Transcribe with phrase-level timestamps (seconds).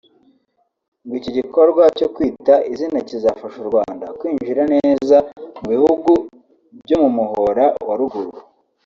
[1.03, 5.17] ngo iki gikorwa cyo Kwita Izina kizafasha u Rwanda kwinjira neza
[5.59, 6.11] mu bihugu
[6.83, 8.31] byo mu Muhora wa Ruguru